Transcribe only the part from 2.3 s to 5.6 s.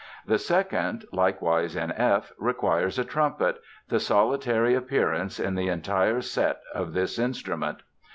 requires a trumpet—the solitary appearance in